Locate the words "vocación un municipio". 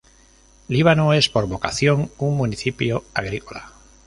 1.47-3.03